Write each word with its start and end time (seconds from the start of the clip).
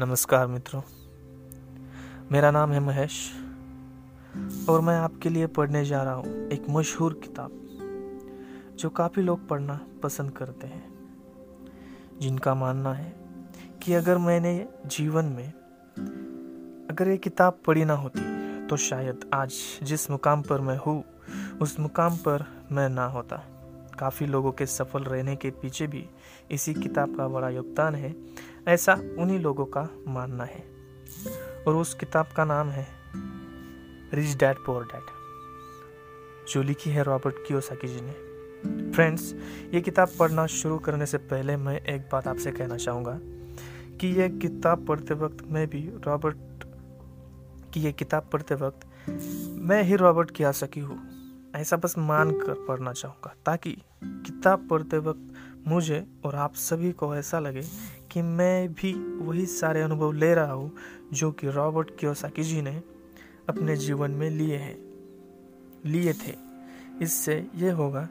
नमस्कार 0.00 0.46
मित्रों। 0.46 0.80
मेरा 2.32 2.50
नाम 2.50 2.72
है 2.72 2.80
महेश 2.80 3.14
और 4.68 4.80
मैं 4.80 4.96
आपके 4.96 5.28
लिए 5.28 5.46
पढ़ने 5.46 5.84
जा 5.84 6.02
रहा 6.02 6.12
हूँ 6.12 6.48
एक 6.48 6.66
मशहूर 6.70 7.12
किताब 7.12 7.50
जो 8.78 8.90
काफ़ी 8.90 9.22
लोग 9.22 9.48
पढ़ना 9.48 9.80
पसंद 10.02 10.30
करते 10.30 10.66
हैं। 10.66 10.84
जिनका 12.20 12.54
मानना 12.54 12.94
है 12.94 13.14
कि 13.82 13.94
अगर 13.94 14.18
मैंने 14.18 14.68
जीवन 14.86 15.24
में 15.24 15.48
अगर 16.90 17.08
ये 17.08 17.16
किताब 17.16 17.58
पढ़ी 17.66 17.84
ना 17.84 17.94
होती 17.94 18.20
तो 18.66 18.76
शायद 18.76 19.30
आज 19.34 19.54
जिस 19.82 20.10
मुकाम 20.10 20.42
पर 20.42 20.60
मैं 20.60 20.78
हूँ, 20.78 21.04
उस 21.62 21.80
मुकाम 21.80 22.16
पर 22.16 22.44
मैं 22.72 22.88
ना 22.88 23.06
होता। 23.06 23.44
काफ़ी 23.98 24.26
लोगों 24.26 24.52
के 24.52 24.66
सफल 24.66 25.02
रहने 25.02 25.36
के 25.36 25.50
पीछे 25.50 25.86
भी 25.86 26.04
इसी 26.50 26.74
किताब 26.74 27.16
का 27.16 27.28
बड़ा 27.28 27.48
योगदान 27.48 27.94
है। 27.94 28.14
ऐसा 28.68 28.94
उन्हीं 29.18 29.38
लोगों 29.40 29.64
का 29.66 29.88
मानना 30.08 30.44
है। 30.44 30.64
और 31.66 31.74
उस 31.74 31.94
किताब 31.94 32.26
का 32.36 32.44
नाम 32.44 32.68
है 32.68 32.86
रिच 34.14 34.36
डैड 34.36 34.56
पोअर 34.56 34.84
डैड 34.84 35.06
जो 36.48 36.62
लिखी 36.62 36.90
है 36.90 37.02
रॉबर्ट 37.02 37.34
कियोसाकी 37.48 37.88
जी 37.88 38.00
ने। 38.00 38.92
फ्रेंड्स 38.92 39.34
ये 39.74 39.80
किताब 39.80 40.08
पढ़ना 40.18 40.46
शुरू 40.46 40.78
करने 40.78 41.06
से 41.06 41.18
पहले 41.18 41.56
मैं 41.56 41.80
एक 41.80 42.08
बात 42.12 42.28
आपसे 42.28 42.52
कहना 42.52 42.76
चाहूँगा 42.76 43.18
कि 43.98 44.06
यह 44.06 44.28
किताब 44.38 44.86
पढ़ते 44.86 45.14
वक्त 45.14 45.44
मैं 45.50 45.66
भी 45.66 45.90
रॉबर्ट 46.06 46.64
की 47.74 47.80
यह 47.80 47.90
किताब 47.90 48.28
पढ़ते 48.32 48.54
वक्त 48.54 48.86
मैं 49.60 49.82
ही 49.82 49.96
रॉबर्ट 49.96 50.30
कियासाकी 50.30 50.80
हूँ। 50.80 50.98
ऐसा 51.56 51.76
बस 51.76 51.94
मान 51.98 52.30
कर 52.30 52.64
पढ़ना 52.68 52.92
चाहूँगा 52.92 53.34
ताकि 53.46 53.76
किताब 54.04 54.68
पढ़ते 54.68 54.98
वक्त 54.98 55.27
मुझे 55.68 56.06
और 56.24 56.34
आप 56.34 56.54
सभी 56.54 56.92
को 56.92 57.16
ऐसा 57.16 57.38
लगे 57.38 57.62
कि 58.12 58.22
मैं 58.22 58.72
भी 58.72 58.92
वही 59.24 59.46
सारे 59.46 59.82
अनुभव 59.82 60.12
ले 60.12 60.34
रहा 60.34 60.52
हूँ 60.52 60.72
जो 61.12 61.32
कि 61.32 61.48
रॉबर्ट 61.48 61.90
क्योसाकी 61.98 62.42
जी 62.42 62.62
ने 62.62 62.82
अपने 63.48 63.76
जीवन 63.76 64.10
में 64.10 64.30
लिए 64.30 64.56
हैं, 64.56 64.78
लिए 65.84 66.12
थे। 66.12 66.34
इससे 67.02 67.46
यह 67.54 67.74
होगा 67.74 68.08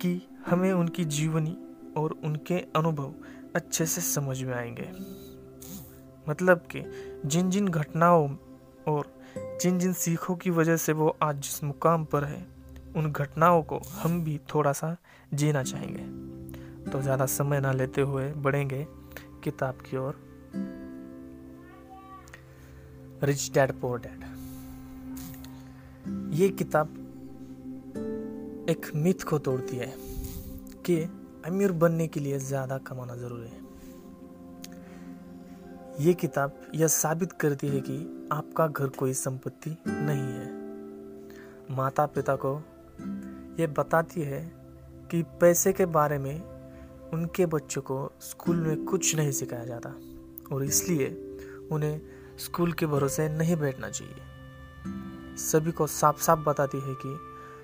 कि 0.00 0.28
हमें 0.46 0.72
उनकी 0.72 1.04
जीवनी 1.04 1.56
और 1.96 2.12
उनके 2.24 2.54
अनुभव 2.54 3.14
अच्छे 3.54 3.86
से 3.86 4.00
समझ 4.00 4.42
में 4.42 4.54
आएँगे। 4.54 4.90
मतलब 6.28 6.58
कि 6.58 6.82
जिन 7.26 7.50
जिन 7.50 7.68
घटनाओं 7.68 8.36
और 8.88 9.14
जिन 9.38 9.78
जिन 9.78 9.92
सीखों 9.92 10.36
की 10.36 10.50
वजह 10.50 10.76
से 10.76 10.92
वो 10.92 11.16
आज 11.22 11.36
जिस 11.36 11.64
मुकाम 11.64 12.04
पर 12.04 12.24
है, 12.24 12.46
उन 12.96 13.12
घटनाओं 13.12 13.62
को 13.62 13.78
हम 13.78 14.24
भी 14.24 14.40
थोड़ा 14.54 14.72
सा 14.72 14.96
जीना 15.34 15.62
चाहेंगे। 15.62 16.35
तो 16.96 17.00
ज़्यादा 17.02 17.24
समय 17.26 17.60
ना 17.60 17.70
लेते 17.72 18.00
हुए 18.00 18.28
बढ़ेंगे 18.34 18.86
किताब 19.44 19.78
की 19.80 19.96
ओर। 19.96 20.14
रिच 23.22 23.50
डैड 23.54 23.72
पोर 23.72 23.98
डैड 24.00 24.24
ये 26.34 26.48
किताब 26.50 26.94
एक 28.70 28.90
मिथ 28.96 29.24
को 29.28 29.38
तोड़ती 29.40 29.76
है 29.76 29.92
कि 30.86 30.96
अमीर 31.46 31.72
बनने 31.74 32.06
के 32.06 32.20
लिए 32.20 32.38
ज़्यादा 32.38 32.78
कमाना 32.78 33.16
ज़रूरी 33.16 33.48
है। 33.48 33.60
ये 36.00 36.14
किताब 36.14 36.60
यह 36.74 36.86
साबित 36.88 37.32
करती 37.32 37.68
है 37.68 37.80
कि 37.80 38.28
आपका 38.32 38.66
घर 38.68 38.88
कोई 38.98 39.12
संपत्ति 39.16 39.76
नहीं 39.86 40.32
है। 40.32 41.76
माता 41.76 42.06
पिता 42.08 42.36
को 42.36 42.58
यह 43.60 43.74
बताती 43.78 44.22
है 44.24 44.44
कि 45.10 45.22
पैसे 45.40 45.72
के 45.72 45.86
बारे 45.94 46.18
में 46.18 46.55
उनके 47.14 47.46
बच्चों 47.46 47.82
को 47.82 48.12
स्कूल 48.20 48.56
में 48.56 48.84
कुछ 48.84 49.16
नहीं 49.16 49.32
सिखाया 49.32 49.64
जाता 49.64 49.94
और 50.52 50.64
इसलिए 50.64 51.38
उन्हें 51.72 52.00
स्कूल 52.38 52.72
के 52.72 52.86
भरोसे 52.86 53.28
नहीं 53.28 53.56
बैठना 53.56 53.90
चाहिए। 53.90 54.14
सभी 55.36 55.72
को 55.72 55.86
साफ़ 55.86 56.22
साफ़ 56.22 56.40
बताती 56.40 56.78
है 56.78 56.94
कि 56.94 57.18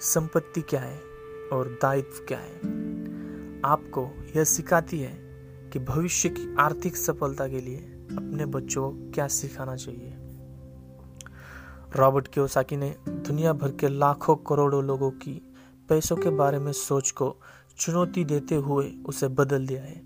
संपत्ति 0.00 0.60
क्या 0.60 0.80
है 0.80 1.00
और 1.52 1.68
दायित्व 1.82 2.24
क्या 2.28 2.38
है। 2.38 2.56
आपको 3.64 4.10
यह 4.36 4.44
सिखाती 4.44 4.98
है 4.98 5.12
कि 5.72 5.78
भविष्य 5.78 6.28
की 6.28 6.56
आर्थिक 6.58 6.96
सफलता 6.96 7.48
के 7.48 7.60
लिए 7.60 7.76
अपने 8.16 8.46
बच्चों 8.46 8.90
को 8.90 9.10
क्या 9.14 9.28
सिखाना 9.28 9.76
चाहिए। 9.76 10.14
रॉबर्ट 11.96 12.28
क्योसाकी 12.28 12.76
ने 12.76 12.96
दुनिया 13.08 13.52
भर 13.52 13.70
के 13.70 13.88
लाखों 13.88 14.36
करोड़ों 14.36 14.84
लोगों 14.84 15.10
की 15.10 15.53
पैसों 15.88 16.16
के 16.16 16.30
बारे 16.30 16.58
में 16.58 16.72
सोच 16.72 17.10
को 17.10 17.36
चुनौती 17.78 18.24
देते 18.24 18.54
हुए 18.54 18.92
उसे 19.06 19.28
बदल 19.28 19.66
दिया 19.66 19.82
है। 19.82 20.02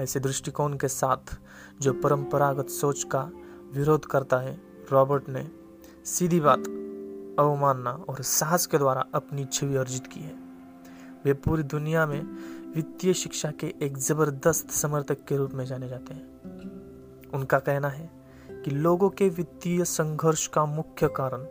ऐसे 0.00 0.20
दृष्टिकोण 0.20 0.76
के 0.76 0.88
साथ 0.88 1.38
जो 1.80 1.92
परंपरागत 1.92 2.68
सोच 2.68 3.04
का 3.04 3.30
विरोध 3.72 4.06
करता 4.06 4.38
है, 4.38 4.60
रॉबर्ट 4.92 5.28
ने 5.28 5.48
सीधी 6.04 6.40
बात 6.40 6.58
अवमानना 7.38 7.90
और 7.90 8.22
साहस 8.22 8.66
के 8.66 8.78
द्वारा 8.78 9.04
अपनी 9.14 9.44
छवि 9.44 9.76
अर्जित 9.76 10.06
की 10.06 10.20
है। 10.20 10.34
वे 11.24 11.32
पूरी 11.32 11.62
दुनिया 11.62 12.06
में 12.06 12.22
वित्तीय 12.74 13.14
शिक्षा 13.14 13.50
के 13.50 13.74
एक 13.82 13.98
ज़बरदस्त 13.98 14.70
समर्थक 14.70 15.24
के 15.28 15.36
रूप 15.36 15.50
में 15.54 15.64
जाने 15.64 15.88
जाते 15.88 16.14
हैं। 16.14 16.38
उनका 17.34 17.58
कहना 17.58 17.88
है 17.88 18.10
कि 18.50 18.70
लोगों 18.70 19.10
के 19.10 19.28
वित्तीय 19.28 19.84
संघर्ष 19.84 20.46
का 20.46 20.66
मुख्य 20.66 21.08
कारण 21.08 21.46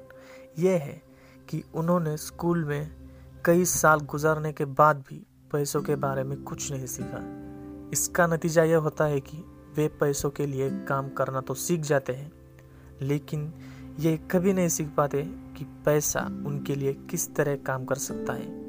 यह 0.59 0.71
है 0.71 1.01
कि 1.49 1.63
उन्होंने 1.75 2.17
स्कूल 2.17 2.65
में 2.65 3.06
कई 3.47 3.65
साल 3.65 3.99
गुजारने 3.99 4.51
के 4.53 4.65
बाद 4.65 5.03
भी 5.09 5.15
पैसों 5.51 5.81
के 5.81 5.95
बारे 5.95 6.23
में 6.23 6.43
कुछ 6.43 6.71
नहीं 6.71 6.85
सीखा। 6.85 7.19
इसका 7.93 8.27
नतीजा 8.27 8.63
यह 8.63 8.77
होता 8.77 9.05
है 9.05 9.19
कि 9.19 9.37
वे 9.77 9.87
पैसों 9.87 10.29
के 10.29 10.45
लिए 10.45 10.69
काम 10.69 11.09
करना 11.09 11.41
तो 11.41 11.53
सीख 11.53 11.81
जाते 11.81 12.13
हैं, 12.13 12.31
लेकिन 13.01 13.53
ये 13.99 14.17
कभी 14.31 14.53
नहीं 14.53 14.67
सीख 14.67 14.89
पाते 14.97 15.23
कि 15.57 15.65
पैसा 15.85 16.25
उनके 16.45 16.75
लिए 16.75 16.93
किस 16.93 17.35
तरह 17.35 17.55
काम 17.55 17.85
कर 17.85 17.95
सकता 17.95 18.33
है। 18.33 18.66